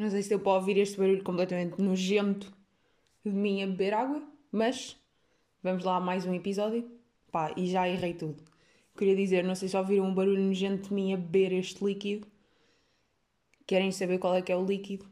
[0.00, 2.50] Não sei se deu para ouvir este barulho completamente nojento
[3.22, 4.96] de mim a beber água, mas
[5.62, 6.90] vamos lá a mais um episódio.
[7.30, 8.42] Pá, e já errei tudo.
[8.96, 12.26] Queria dizer, não sei se ouviram um barulho nojento de mim a beber este líquido.
[13.66, 15.04] Querem saber qual é que é o líquido?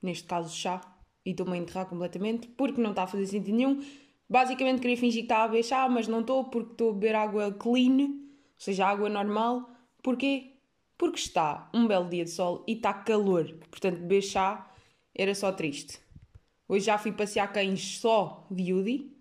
[0.00, 0.80] Neste caso, chá.
[1.26, 3.84] E estou-me a enterrar completamente porque não está a fazer sentido nenhum.
[4.30, 7.16] Basicamente queria fingir que estava a beber chá, mas não estou porque estou a beber
[7.16, 8.10] água clean, ou
[8.58, 9.68] seja, água normal.
[10.04, 10.53] Porquê?
[10.96, 13.52] Porque está um belo dia de sol e está calor.
[13.70, 14.70] Portanto, beber chá
[15.14, 15.98] era só triste.
[16.68, 19.12] Hoje já fui passear cães só de Udi,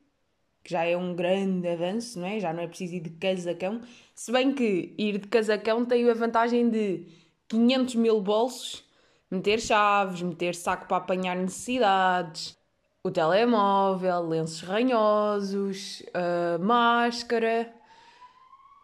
[0.63, 2.39] que já é um grande avanço, não é?
[2.39, 3.81] Já não é preciso ir de casacão.
[4.15, 7.05] Se bem que ir de casacão tem a vantagem de
[7.49, 8.83] 500 mil bolsos,
[9.29, 12.57] meter chaves, meter saco para apanhar necessidades,
[13.03, 17.73] o telemóvel, lenços ranhosos, a máscara,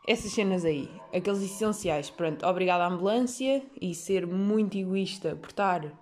[0.09, 2.09] essas cenas aí, aqueles essenciais.
[2.09, 5.95] Pronto, obrigada à ambulância e ser muito egoísta por estar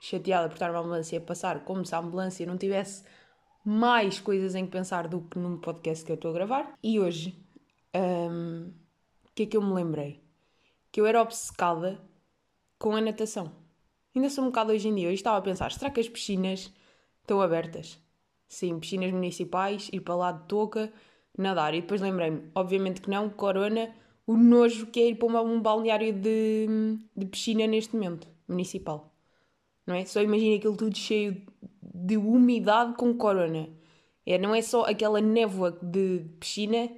[0.00, 3.04] chateada por estar uma ambulância a passar como se a ambulância não tivesse
[3.64, 6.76] mais coisas em que pensar do que num podcast que eu estou a gravar.
[6.82, 7.40] E hoje,
[7.94, 8.72] um,
[9.24, 10.20] o que é que eu me lembrei?
[10.90, 12.00] Que eu era obcecada
[12.80, 13.52] com a natação.
[14.12, 15.06] Ainda sou um bocado hoje em dia.
[15.06, 16.74] Eu estava a pensar, será que as piscinas
[17.20, 17.96] estão abertas?
[18.48, 20.92] Sim, piscinas municipais, ir para lá de touca,
[21.36, 21.74] nadar.
[21.74, 23.90] E depois lembrei-me, obviamente que não, corona,
[24.26, 29.12] o nojo que é ir para um balneário de, de piscina neste momento, municipal.
[29.86, 30.04] Não é?
[30.04, 31.42] Só imagina aquilo tudo cheio
[31.82, 33.68] de umidade com corona.
[34.24, 36.88] É, não é só aquela névoa de piscina,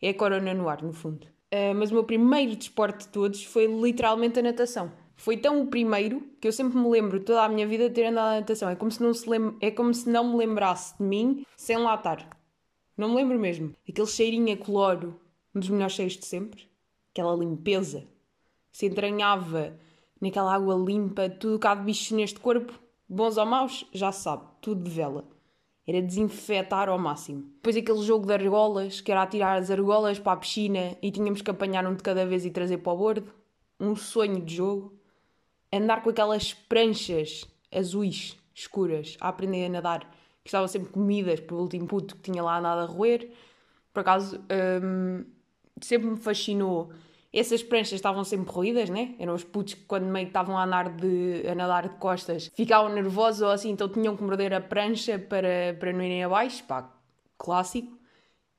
[0.00, 1.26] é corona no ar, no fundo.
[1.52, 4.90] Uh, mas o meu primeiro desporto de todos foi literalmente a natação.
[5.16, 8.06] Foi tão o primeiro que eu sempre me lembro toda a minha vida de ter
[8.06, 8.70] andado na natação.
[8.70, 9.54] É como se não, se lem...
[9.60, 12.39] é como se não me lembrasse de mim sem lá estar.
[13.00, 13.74] Não me lembro mesmo.
[13.88, 15.18] Aquele cheirinho a cloro,
[15.54, 16.68] um dos melhores cheiros de sempre.
[17.10, 18.06] Aquela limpeza.
[18.70, 19.74] Se entranhava
[20.20, 24.84] naquela água limpa, tudo cá de bichos neste corpo bons ou maus, já sabe, tudo
[24.84, 25.24] de vela.
[25.86, 27.44] Era desinfetar ao máximo.
[27.54, 31.40] Depois aquele jogo de argolas, que era atirar as argolas para a piscina e tínhamos
[31.40, 33.32] que apanhar um de cada vez e trazer para o bordo.
[33.80, 34.92] Um sonho de jogo.
[35.72, 41.60] Andar com aquelas pranchas azuis, escuras, a aprender a nadar, que estavam sempre comidas pelo
[41.60, 43.30] último puto que tinha lá nada a roer.
[43.92, 44.40] Por acaso,
[44.82, 45.24] hum,
[45.80, 46.92] sempre me fascinou
[47.32, 49.14] essas pranchas estavam sempre ruídas, né?
[49.18, 52.92] Eram os putos que, quando meio estavam a, andar de, a nadar de costas, ficavam
[52.92, 56.64] nervosos ou assim, então tinham que morder a prancha para, para não irem abaixo.
[56.64, 56.92] Pá,
[57.38, 57.96] clássico.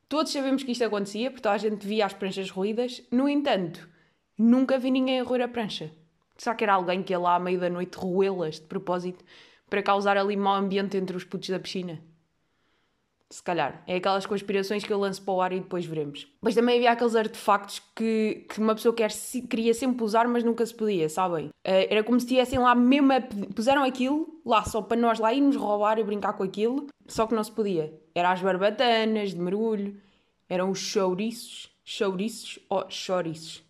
[0.07, 3.03] Todos sabemos que isto acontecia, porque toda a gente via as pranchas ruídas.
[3.11, 3.89] No entanto,
[4.37, 5.91] nunca vi ninguém a roer a prancha.
[6.37, 9.23] Será que era alguém que ia lá à meia da noite roê-las de propósito
[9.71, 12.01] para causar ali mau ambiente entre os putos da piscina?
[13.29, 13.81] Se calhar.
[13.87, 16.27] É aquelas conspirações que eu lanço para o ar e depois veremos.
[16.41, 19.09] Mas também havia aqueles artefactos que, que uma pessoa quer,
[19.49, 21.47] queria sempre usar, mas nunca se podia, sabem?
[21.47, 23.21] Uh, era como se estivessem lá mesmo a,
[23.55, 27.33] Puseram aquilo lá só para nós lá irmos roubar e brincar com aquilo, só que
[27.33, 27.97] não se podia.
[28.13, 29.95] Era as barbatanas de mergulho,
[30.49, 31.71] eram os chouriços.
[31.85, 33.63] Chouriços ou chouriços?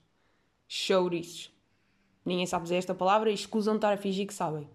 [0.68, 1.52] Chouriços.
[2.26, 4.68] Ninguém sabe dizer esta palavra e escusam estar a fingir que sabem.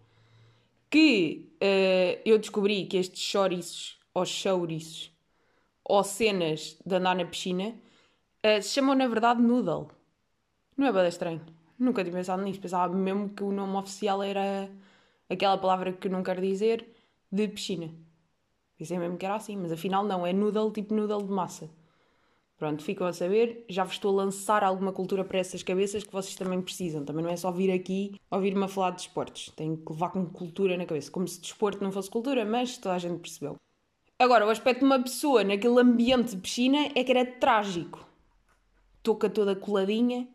[0.90, 5.12] Que uh, eu descobri que estes chouriços aos chouriços
[5.84, 7.74] ou cenas de andar na piscina
[8.44, 9.88] uh, se chamam na verdade noodle.
[10.76, 11.44] Não é bem estranho.
[11.78, 12.60] Nunca tinha pensado nisso.
[12.60, 14.70] Pensava mesmo que o nome oficial era
[15.28, 16.88] aquela palavra que não quero dizer
[17.30, 17.90] de piscina.
[18.78, 21.70] Pensei mesmo que era assim, mas afinal não, é noodle tipo noodle de massa.
[22.56, 23.64] Pronto, ficam a saber.
[23.68, 27.04] Já vos estou a lançar alguma cultura para essas cabeças que vocês também precisam.
[27.04, 29.52] Também não é só vir aqui ouvir-me a falar de desportos.
[29.54, 31.10] Tenho que levar com cultura na cabeça.
[31.10, 33.56] Como se desporto não fosse cultura, mas toda a gente percebeu.
[34.18, 38.06] Agora, o aspecto de uma pessoa naquele ambiente de piscina é que era trágico.
[39.02, 40.26] Touca toda coladinha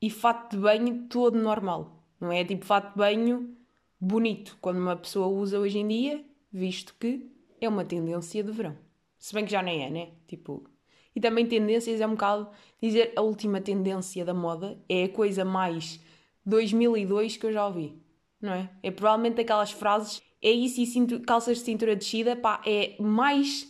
[0.00, 2.02] e fato de banho todo normal.
[2.18, 3.54] Não é tipo fato de banho
[4.00, 7.30] bonito, quando uma pessoa usa hoje em dia, visto que
[7.60, 8.76] é uma tendência de verão.
[9.18, 10.08] Se bem que já nem é, né?
[10.26, 10.71] Tipo.
[11.14, 12.48] E também tendências é um bocado
[12.80, 16.00] dizer a última tendência da moda é a coisa mais
[16.44, 17.94] 2002 que eu já ouvi,
[18.40, 18.70] não é?
[18.82, 23.68] É provavelmente aquelas frases é isso e calças de cintura descida, pá, é mais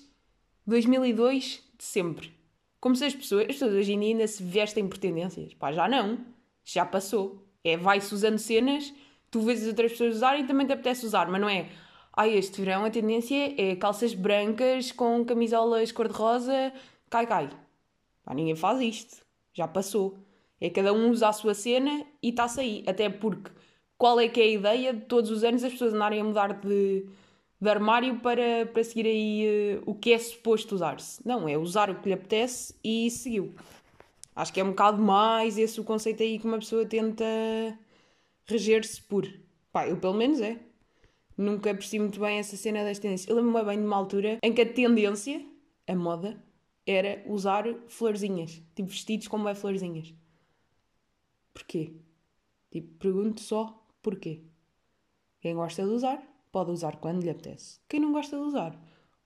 [0.66, 2.32] 2002 de sempre.
[2.80, 5.52] Como se as pessoas, as pessoas hoje em dia ainda se vestem por tendências.
[5.54, 6.18] Pá, já não.
[6.64, 7.46] Já passou.
[7.62, 8.92] É, vai-se usando cenas,
[9.30, 11.68] tu vês as outras pessoas usarem e também te apetece usar, mas não é.
[12.14, 16.72] Ai, este verão a tendência é calças brancas com camisolas cor-de-rosa,
[17.12, 17.50] cai, cai.
[18.24, 19.24] Pá, ninguém faz isto.
[19.52, 20.18] Já passou.
[20.60, 22.84] É cada um usa a sua cena e está-se aí.
[22.86, 23.50] Até porque
[23.98, 26.54] qual é que é a ideia de todos os anos as pessoas andarem a mudar
[26.54, 27.06] de,
[27.60, 31.20] de armário para, para seguir aí uh, o que é suposto usar-se.
[31.26, 33.54] Não, é usar o que lhe apetece e seguiu.
[34.34, 37.24] Acho que é um bocado mais esse o conceito aí que uma pessoa tenta
[38.46, 39.28] reger-se por.
[39.70, 40.58] Pá, eu pelo menos é.
[41.36, 43.28] Nunca percebi muito bem essa cena das tendências.
[43.28, 45.44] Eu lembro-me bem de uma altura em que a tendência,
[45.86, 46.42] a moda,
[46.86, 48.62] era usar florzinhas.
[48.74, 50.14] Tipo, vestidos como é florzinhas.
[51.52, 51.92] Porquê?
[52.70, 54.42] Tipo, pergunto só porquê.
[55.40, 57.80] Quem gosta de usar, pode usar quando lhe apetece.
[57.88, 58.80] Quem não gosta de usar,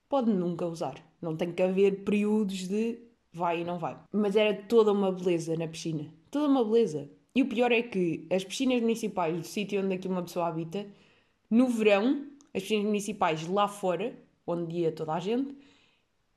[0.09, 0.95] pode nunca usar.
[1.21, 2.99] Não tem que haver períodos de
[3.31, 3.97] vai e não vai.
[4.11, 6.11] Mas era toda uma beleza na piscina.
[6.31, 7.09] Toda uma beleza.
[7.35, 10.87] E o pior é que as piscinas municipais do sítio onde aqui uma pessoa habita,
[11.49, 15.55] no verão, as piscinas municipais lá fora, onde ia toda a gente,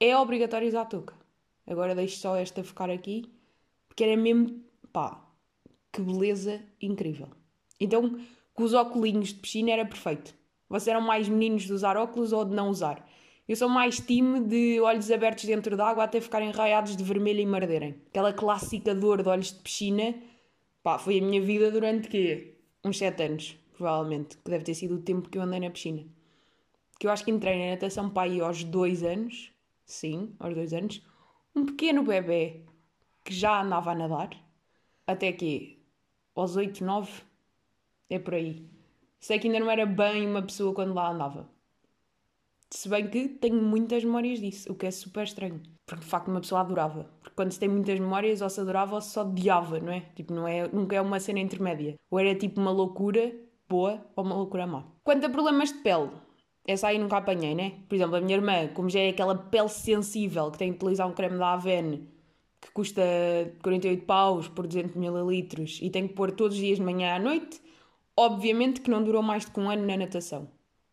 [0.01, 1.15] é obrigatório usar touca.
[1.67, 3.31] Agora deixo só esta ficar aqui,
[3.87, 5.23] porque era mesmo, pá,
[5.93, 7.29] que beleza incrível.
[7.79, 8.19] Então,
[8.55, 10.35] com os óculos de piscina era perfeito.
[10.69, 13.07] Vocês eram mais meninos de usar óculos ou de não usar?
[13.49, 17.47] Eu sou mais time de olhos abertos dentro d'água até ficarem raiados de vermelho e
[17.47, 17.97] marderem.
[18.09, 20.15] Aquela clássica dor de olhos de piscina,
[20.83, 22.55] pá, foi a minha vida durante quê?
[22.85, 26.05] Uns 7 anos, provavelmente, que deve ter sido o tempo que eu andei na piscina.
[26.99, 29.51] Que eu acho que entrei na natação para aí aos 2 anos,
[29.93, 31.03] sim, aos 2 anos.
[31.55, 32.65] Um pequeno bebê
[33.25, 34.31] que já andava a nadar,
[35.07, 35.83] até que
[36.35, 37.23] aos 8, 9,
[38.09, 38.69] é por aí.
[39.19, 41.49] Sei que ainda não era bem uma pessoa quando lá andava.
[42.71, 45.61] Se bem que tenho muitas memórias disso, o que é super estranho.
[45.85, 47.11] Porque de facto uma pessoa adorava.
[47.21, 50.01] Porque quando se tem muitas memórias, ou se adorava ou se odiava, não é?
[50.15, 51.99] Tipo, não é, nunca é uma cena intermédia.
[52.09, 53.35] Ou era tipo uma loucura
[53.69, 54.85] boa ou uma loucura má.
[55.03, 56.11] Quanto a problemas de pele,
[56.67, 57.73] essa aí nunca apanhei, né?
[57.89, 61.09] Por exemplo, a minha irmã, como já é aquela pele sensível que tem que utilizar
[61.09, 62.09] um creme da Avene
[62.61, 63.03] que custa
[63.63, 65.49] 48 paus por 200 ml
[65.81, 67.59] e tem que pôr todos os dias de manhã à noite,
[68.21, 70.47] Obviamente que não durou mais que um ano na natação.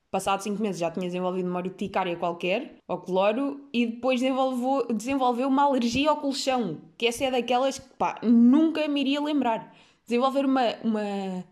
[0.10, 5.50] Passados 5 meses já tinha desenvolvido uma urticária qualquer, ao cloro, e depois desenvolveu, desenvolveu
[5.50, 9.76] uma alergia ao colchão, que essa é daquelas que pá, nunca me iria lembrar.
[10.06, 11.44] Desenvolver uma, uma,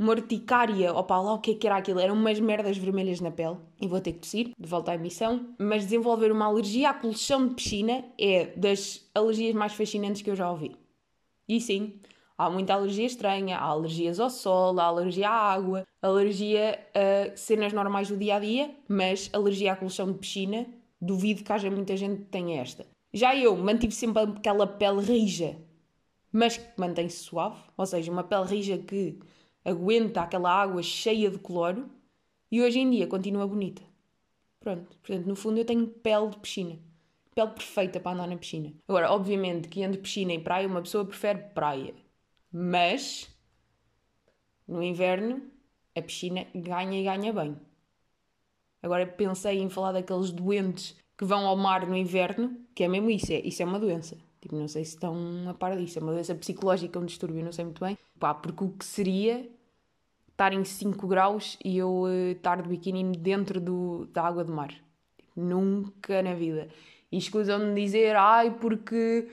[0.00, 2.00] uma urticária, opa, lá o que é que era aquilo?
[2.00, 5.54] Eram umas merdas vermelhas na pele, e vou ter que tossir, de volta à emissão.
[5.58, 10.34] Mas desenvolver uma alergia a colchão de piscina é das alergias mais fascinantes que eu
[10.34, 10.74] já ouvi.
[11.46, 12.00] E sim,
[12.38, 17.70] Há muita alergia estranha, há alergias ao sol, há alergia à água, alergia a cenas
[17.70, 20.66] normais do dia a dia, mas alergia à colchão de piscina,
[20.98, 22.86] duvido que haja muita gente que tenha esta.
[23.12, 25.58] Já eu mantive sempre aquela pele rija,
[26.32, 29.18] mas que mantém-se suave, ou seja, uma pele rija que
[29.64, 31.90] aguenta aquela água cheia de cloro
[32.50, 33.82] e hoje em dia continua bonita.
[34.58, 36.78] Pronto, portanto, no fundo eu tenho pele de piscina.
[37.34, 38.72] Pele perfeita para andar na piscina.
[38.86, 41.94] Agora, obviamente que entre piscina e praia, uma pessoa prefere praia.
[42.52, 43.30] Mas
[44.66, 45.42] no inverno
[45.96, 47.56] a piscina ganha e ganha bem.
[48.82, 53.10] Agora pensei em falar daqueles doentes que vão ao mar no inverno, que é mesmo
[53.10, 54.16] isso, é, isso é uma doença.
[54.40, 55.14] Tipo, não sei se estão
[55.48, 57.98] a par disso, é uma doença psicológica, um distúrbio, não sei muito bem.
[58.18, 59.48] Pá, porque o que seria
[60.30, 64.52] estar em 5 graus e eu uh, estar de biquíni dentro do, da água do
[64.52, 64.72] mar?
[65.18, 66.68] Tipo, nunca na vida.
[67.12, 69.28] E escusam-me dizer, ai, porque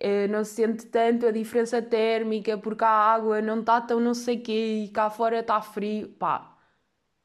[0.00, 4.14] eh, não se sente tanto a diferença térmica porque a água não está tão não
[4.14, 6.08] sei quê e cá fora está frio.
[6.08, 6.56] Pá,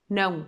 [0.10, 0.48] não.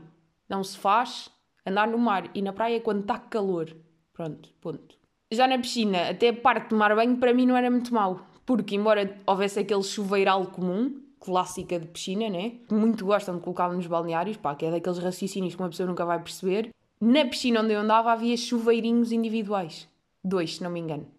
[0.50, 1.30] Não se faz
[1.66, 3.76] andar no mar e na praia quando está calor.
[4.14, 4.97] Pronto, ponto.
[5.32, 8.26] Já na piscina, até a parte de tomar banho, para mim não era muito mau.
[8.46, 12.54] Porque, embora houvesse aquele chuveiral comum, clássica de piscina, né?
[12.72, 16.06] Muito gostam de colocar nos balneários, pá, que é daqueles raciocínios que uma pessoa nunca
[16.06, 16.70] vai perceber.
[17.00, 19.88] Na piscina onde eu andava havia chuveirinhos individuais.
[20.24, 21.18] Dois, se não me engano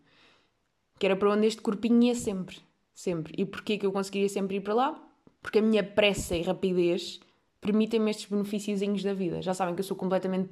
[0.98, 2.58] que era para onde este corpinho ia sempre.
[2.92, 3.32] Sempre.
[3.38, 5.08] E porquê que eu conseguiria sempre ir para lá?
[5.40, 7.20] Porque a minha pressa e rapidez
[7.60, 9.40] permitem-me estes benefíciozinhos da vida.
[9.40, 10.50] Já sabem que eu sou completamente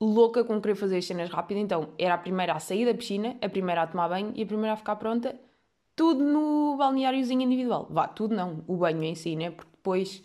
[0.00, 3.36] louca com querer fazer as cenas rápido, então era a primeira a sair da piscina,
[3.42, 5.38] a primeira a tomar banho e a primeira a ficar pronta,
[5.94, 7.86] tudo no balneáriozinho individual.
[7.90, 9.50] Vá, tudo não, o banho em si, né?
[9.50, 10.22] Porque depois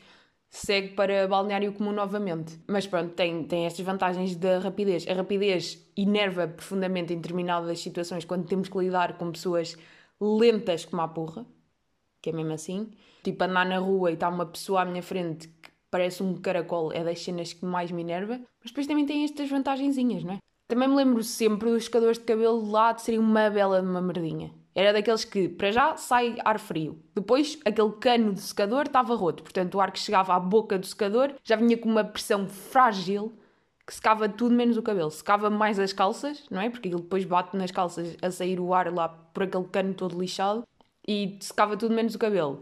[0.49, 2.57] segue para balneário comum novamente.
[2.65, 5.05] Mas pronto, tem, tem estas vantagens da rapidez.
[5.07, 9.77] A rapidez enerva profundamente em determinadas situações quando temos que lidar com pessoas
[10.19, 11.45] lentas como a porra,
[12.21, 12.89] que é mesmo assim.
[13.23, 15.49] Tipo, andar na rua e está uma pessoa à minha frente
[15.95, 18.37] parece um caracol, é das cenas que mais me enerva.
[18.59, 20.39] Mas depois também tem estas vantagenzinhas, não é?
[20.67, 24.01] Também me lembro sempre dos secadores de cabelo lá de serem uma bela de uma
[24.01, 24.53] merdinha.
[24.75, 26.99] Era daqueles que, para já, sai ar frio.
[27.15, 29.41] Depois, aquele cano de secador estava roto.
[29.41, 33.31] Portanto, o ar que chegava à boca do secador já vinha com uma pressão frágil
[33.87, 35.09] que secava tudo menos o cabelo.
[35.09, 36.69] Secava mais as calças, não é?
[36.69, 40.19] Porque ele depois bate nas calças a sair o ar lá por aquele cano todo
[40.19, 40.63] lixado.
[41.07, 42.59] E secava tudo menos o cabelo.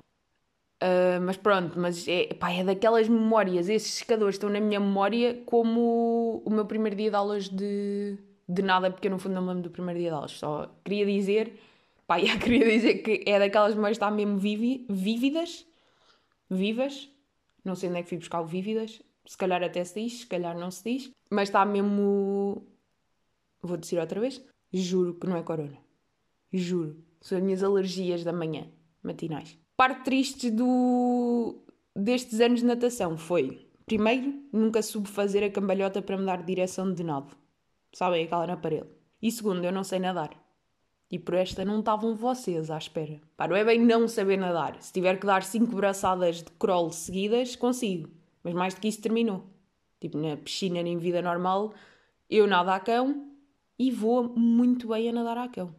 [0.84, 3.70] Uh, mas pronto, mas é, pá, é daquelas memórias.
[3.70, 8.18] Esses secadores estão na minha memória como o meu primeiro dia de aulas de,
[8.50, 10.32] de nada, porque eu no fundo não me lembro do primeiro dia de aulas.
[10.32, 11.54] Só queria dizer
[12.06, 15.66] Pá, queria dizer que é daquelas memórias que estão mesmo vivi, vívidas,
[16.50, 17.10] vivas,
[17.63, 19.02] Não sei onde é que fui buscar o Vívidas.
[19.25, 21.12] Se calhar até se diz, se calhar não se diz.
[21.30, 22.68] Mas está mesmo.
[23.62, 24.44] Vou dizer outra vez.
[24.72, 25.78] Juro que não é corona.
[26.52, 26.98] Juro.
[27.22, 28.68] São as minhas alergias da manhã,
[29.02, 29.58] matinais.
[29.84, 31.62] Parte triste do...
[31.94, 36.94] destes anos de natação foi, primeiro, nunca soube fazer a cambalhota para me dar direção
[36.94, 37.36] de nado.
[37.92, 38.88] Sabem, aquela na parede.
[39.22, 40.42] E segundo, eu não sei nadar.
[41.12, 43.20] E por esta não estavam vocês à espera.
[43.36, 44.82] Pá, não é bem não saber nadar.
[44.82, 48.10] Se tiver que dar cinco braçadas de crawl seguidas, consigo.
[48.42, 49.44] Mas mais do que isso terminou.
[50.00, 51.74] Tipo, na piscina, em vida normal,
[52.30, 53.34] eu nado a cão
[53.78, 55.75] e vou muito bem a nadar a cão.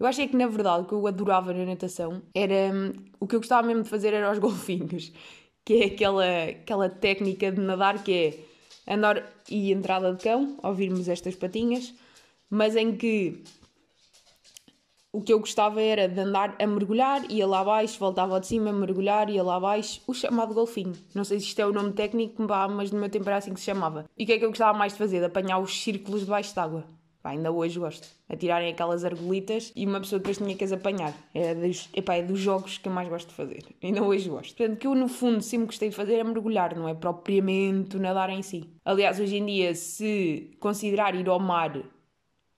[0.00, 2.74] Eu acho é que, na verdade, o que eu adorava na natação era...
[2.74, 5.12] Hum, o que eu gostava mesmo de fazer era os golfinhos.
[5.62, 8.12] Que é aquela, aquela técnica de nadar que
[8.86, 11.94] é andar e entrada de cão, ouvirmos estas patinhas,
[12.48, 13.42] mas em que
[15.12, 18.72] o que eu gostava era de andar a mergulhar, ia lá abaixo, voltava de cima,
[18.72, 20.94] mergulhar, ia lá abaixo, o chamado golfinho.
[21.14, 23.60] Não sei se isto é o nome técnico, mas no meu tempo era assim que
[23.60, 24.06] se chamava.
[24.16, 25.18] E o que é que eu gostava mais de fazer?
[25.18, 26.84] De apanhar os círculos debaixo d'água.
[27.28, 28.08] Ainda hoje gosto.
[28.28, 31.14] A tirarem aquelas argolitas e uma pessoa depois tinha que as apanhar.
[31.34, 33.64] É dos, epá, é dos jogos que eu mais gosto de fazer.
[33.82, 34.56] Ainda hoje gosto.
[34.56, 38.30] Portanto, que eu no fundo sempre gostei de fazer é mergulhar, não é propriamente nadar
[38.30, 38.70] em si.
[38.84, 41.82] Aliás, hoje em dia, se considerar ir ao mar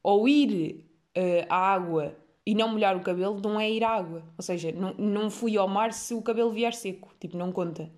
[0.03, 0.85] ou ir
[1.17, 4.23] uh, à água e não molhar o cabelo não é ir à água.
[4.37, 7.13] Ou seja, não, não fui ao mar se o cabelo vier seco.
[7.19, 7.91] Tipo, não conta.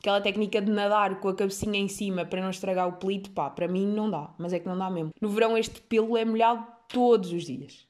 [0.00, 3.50] Aquela técnica de nadar com a cabecinha em cima para não estragar o pelito, pá,
[3.50, 4.32] para mim não dá.
[4.38, 5.10] Mas é que não dá mesmo.
[5.20, 7.86] No verão este pelo é molhado todos os dias.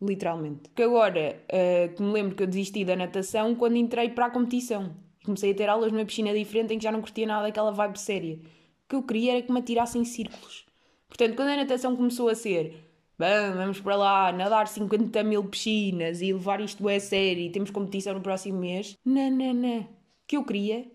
[0.00, 0.68] Literalmente.
[0.68, 4.30] Porque agora, uh, que me lembro que eu desisti da natação quando entrei para a
[4.30, 4.94] competição.
[5.24, 7.98] Comecei a ter aulas numa piscina diferente em que já não curtia nada daquela vibe
[7.98, 8.34] séria.
[8.36, 10.66] O que eu queria era que me atirassem círculos.
[11.08, 12.84] Portanto, quando a natação começou a ser
[13.18, 18.14] vamos para lá nadar 50 mil piscinas e levar isto a sério e temos competição
[18.14, 18.98] no próximo mês.
[19.04, 19.80] Não.
[19.80, 19.86] O
[20.26, 20.93] que eu queria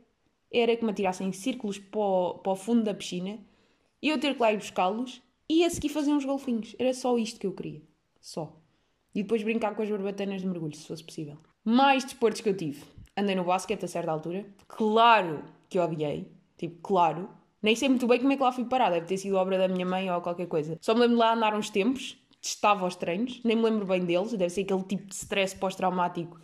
[0.51, 3.39] era que me atirassem círculos para o, para o fundo da piscina
[4.01, 6.75] e eu ter que lá ir buscá-los e a seguir fazer uns golfinhos.
[6.77, 7.81] Era só isto que eu queria.
[8.19, 8.55] Só.
[9.13, 11.37] E depois brincar com as barbatanas de mergulho, se fosse possível.
[11.63, 12.83] Mais desportos que eu tive.
[13.17, 14.45] Andei no basquete a certa altura.
[14.67, 16.31] Claro que odiei.
[16.57, 17.29] Tipo, claro.
[17.61, 19.67] Nem sei muito bem como é que lá fui parar, deve ter sido obra da
[19.67, 20.77] minha mãe ou qualquer coisa.
[20.79, 24.05] Só me lembro de lá andar uns tempos, testava os treinos, nem me lembro bem
[24.05, 26.39] deles, deve ser aquele tipo de stress pós-traumático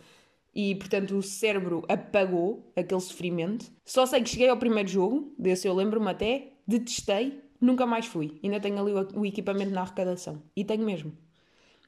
[0.56, 3.70] e, portanto, o cérebro apagou aquele sofrimento.
[3.84, 8.40] Só sei que cheguei ao primeiro jogo, desse eu lembro-me até, detestei, nunca mais fui.
[8.42, 10.42] Ainda tenho ali o, equipamento na arrecadação.
[10.56, 11.12] E tenho mesmo.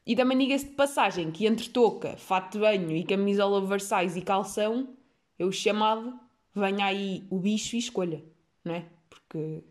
[0.07, 4.23] E também diga-se de passagem que entre touca, fato de banho e camisola oversize e
[4.23, 4.91] calção,
[5.39, 6.13] eu chamado,
[6.55, 8.23] venha aí o bicho e escolha,
[8.63, 8.85] não é?
[9.09, 9.65] porque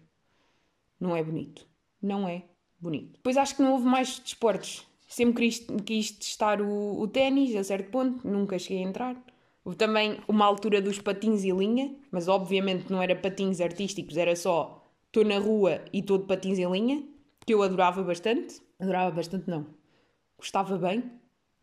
[0.99, 1.67] não é bonito.
[2.01, 2.45] Não é
[2.79, 3.13] bonito.
[3.13, 4.86] Depois acho que não houve mais desportos.
[5.07, 9.15] Sempre quis, quis testar o, o ténis a certo ponto, nunca cheguei a entrar.
[9.63, 14.35] Houve também uma altura dos patins e linha, mas obviamente não era patins artísticos, era
[14.35, 17.03] só estou na rua e estou de patins em linha,
[17.45, 18.61] que eu adorava bastante.
[18.79, 19.65] Adorava bastante, não.
[20.37, 21.03] Gostava bem,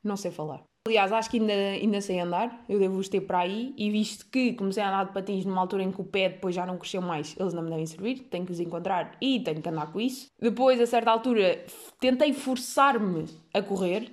[0.02, 0.64] não sei falar.
[0.86, 4.52] Aliás, acho que ainda, ainda sei andar, eu devo-os ter para aí, e visto que
[4.52, 7.00] comecei a andar de patins numa altura em que o pé depois já não cresceu
[7.00, 9.98] mais, eles não me devem servir, tenho que os encontrar e tenho que andar com
[9.98, 10.30] isso.
[10.38, 11.64] Depois, a certa altura,
[11.98, 13.24] tentei forçar-me
[13.54, 14.12] a correr,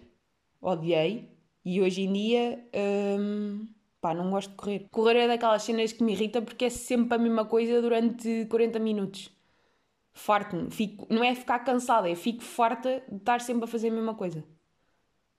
[0.61, 1.29] odiei,
[1.65, 2.65] e hoje em dia,
[3.19, 3.67] hum,
[3.99, 4.87] pá, não gosto de correr.
[4.89, 8.79] Correr é daquelas cenas que me irrita porque é sempre a mesma coisa durante 40
[8.79, 9.29] minutos.
[10.13, 10.69] Farto-me,
[11.09, 14.41] não é ficar cansada, é fico farta de estar sempre a fazer a mesma coisa.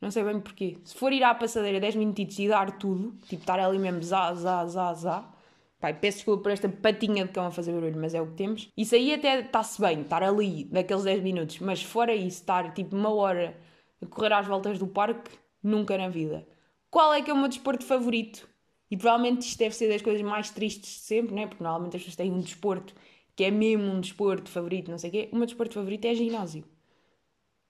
[0.02, 0.78] Não sei bem porquê.
[0.84, 4.34] Se for ir à passadeira 10 minutos e dar tudo, tipo estar ali mesmo zá,
[4.34, 5.32] zá, zá, zá.
[5.78, 8.34] Pai, peço desculpa por esta patinha de cão a fazer barulho, mas é o que
[8.34, 8.68] temos.
[8.76, 12.96] Isso aí até está-se bem, estar ali naqueles 10 minutos, mas fora isso, estar tipo
[12.96, 13.56] uma hora
[14.02, 15.30] a correr às voltas do parque,
[15.62, 16.46] nunca na vida.
[16.90, 18.48] Qual é que é o meu desporto favorito?
[18.90, 21.46] E provavelmente isto deve ser das coisas mais tristes de sempre, né?
[21.46, 22.92] Porque normalmente as pessoas têm um desporto
[23.36, 25.28] que é mesmo um desporto favorito, não sei o quê.
[25.32, 26.64] O meu desporto favorito é ginásio.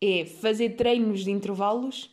[0.00, 2.11] É fazer treinos de intervalos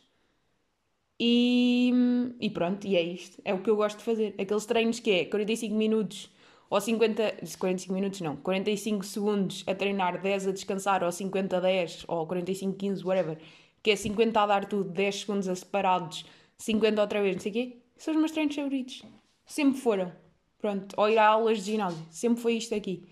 [1.22, 1.92] e,
[2.40, 3.42] e pronto, e é isto.
[3.44, 4.34] É o que eu gosto de fazer.
[4.38, 6.30] Aqueles treinos que é 45 minutos
[6.70, 7.36] ou 50.
[7.58, 12.26] 45 minutos não, 45 segundos a treinar, 10 a descansar, ou 50 a 10, ou
[12.26, 13.38] 45, 15, whatever.
[13.82, 16.24] Que é 50 a dar tudo, 10 segundos a separados,
[16.56, 17.76] 50 outra vez, não sei o quê.
[17.98, 19.02] São os meus treinos favoritos.
[19.44, 20.10] Sempre foram.
[20.58, 20.94] Pronto.
[20.96, 22.02] Ou ir a aulas de ginásio.
[22.10, 23.06] Sempre foi isto aqui.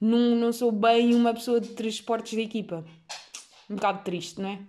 [0.00, 2.84] Não, não sou bem uma pessoa de transportes de equipa.
[3.68, 4.60] Um bocado triste, não é?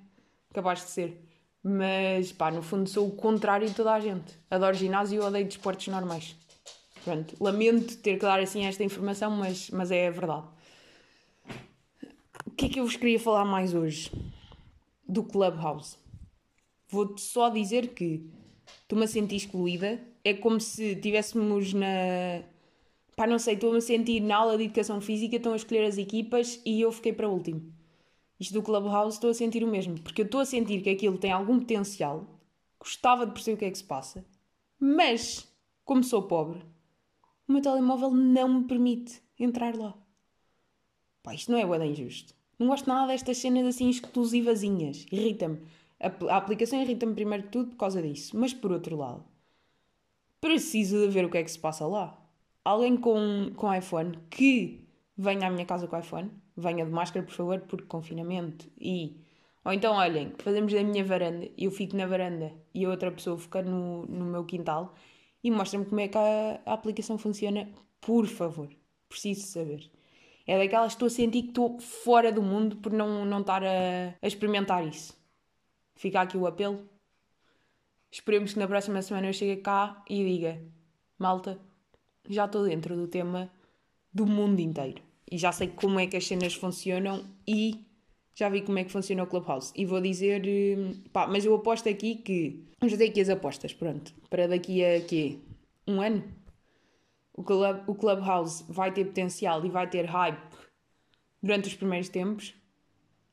[0.53, 1.30] Capaz de ser.
[1.63, 4.37] Mas, pá, no fundo sou o contrário de toda a gente.
[4.49, 6.35] Adoro ginásio e odeio desportos normais.
[7.03, 10.47] Pronto, lamento ter que dar assim esta informação, mas, mas é a verdade.
[12.45, 14.11] O que é que eu vos queria falar mais hoje?
[15.07, 15.97] Do Clubhouse.
[16.87, 18.29] Vou-te só dizer que
[18.81, 19.99] estou-me a sentir excluída.
[20.23, 22.43] É como se estivéssemos na,
[23.15, 25.97] Pá, não sei, estou-me a sentir na aula de educação física, estão a escolher as
[25.97, 27.71] equipas e eu fiquei para último.
[28.41, 31.15] Isto do Clubhouse estou a sentir o mesmo, porque eu estou a sentir que aquilo
[31.15, 32.25] tem algum potencial,
[32.79, 34.25] gostava de perceber o que é que se passa,
[34.79, 35.47] mas,
[35.85, 36.59] como sou pobre,
[37.47, 39.93] o meu telemóvel não me permite entrar lá.
[41.21, 42.33] Pá, isto não é bem injusto.
[42.57, 45.05] Não gosto nada destas cenas assim exclusivazinhas.
[45.11, 45.59] Irrita-me.
[45.99, 48.35] A, aplicação irrita-me primeiro de tudo por causa disso.
[48.35, 49.23] Mas por outro lado,
[50.39, 52.19] preciso de ver o que é que se passa lá.
[52.65, 54.83] Alguém com, com iPhone que
[55.15, 56.31] venha à minha casa com iPhone,
[56.61, 59.17] venha de máscara, por favor, porque confinamento e.
[59.63, 63.37] Ou então, olhem, fazemos da minha varanda, eu fico na varanda e a outra pessoa
[63.37, 64.95] fica no, no meu quintal
[65.43, 68.69] e mostra-me como é que a, a aplicação funciona, por favor.
[69.07, 69.91] Preciso saber.
[70.47, 73.63] É daquelas que estou a sentir que estou fora do mundo por não, não estar
[73.63, 75.15] a, a experimentar isso.
[75.95, 76.89] Fica aqui o apelo.
[78.11, 80.59] Esperemos que na próxima semana eu chegue cá e diga:
[81.17, 81.59] Malta,
[82.27, 83.51] já estou dentro do tema
[84.13, 85.10] do mundo inteiro.
[85.31, 87.85] E já sei como é que as cenas funcionam e
[88.35, 89.71] já vi como é que funciona o Clubhouse.
[89.75, 92.65] E vou dizer, hum, pá, mas eu aposto aqui que.
[92.79, 94.13] Vamos fazer aqui as apostas, pronto.
[94.29, 95.39] Para daqui a quê?
[95.87, 96.23] Um ano?
[97.33, 100.37] O, club, o Clubhouse vai ter potencial e vai ter hype
[101.41, 102.53] durante os primeiros tempos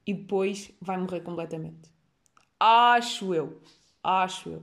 [0.07, 1.91] e depois vai morrer completamente.
[2.61, 3.61] Acho eu.
[4.03, 4.63] Acho eu.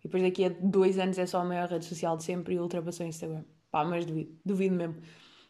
[0.00, 2.60] E depois daqui a dois anos é só a maior rede social de sempre e
[2.60, 3.44] ultrapassou o Instagram.
[3.70, 4.36] Pá, mas duvido.
[4.44, 4.96] Duvido mesmo.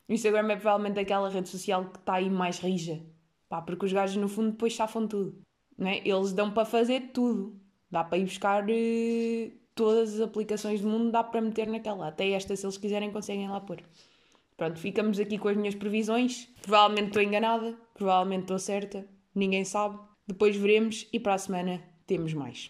[0.09, 3.01] O Instagram é provavelmente aquela rede social que está aí mais rija.
[3.49, 5.39] Pá, porque os gajos no fundo depois chafam tudo.
[5.77, 6.01] Né?
[6.05, 7.61] Eles dão para fazer tudo.
[7.91, 12.09] Dá para ir buscar uh, todas as aplicações do mundo, dá para meter naquela.
[12.09, 13.83] Até esta, se eles quiserem, conseguem lá pôr.
[14.57, 16.49] Pronto, ficamos aqui com as minhas previsões.
[16.63, 19.99] Provavelmente estou enganada, provavelmente estou certa, ninguém sabe.
[20.27, 22.67] Depois veremos e para a semana temos mais.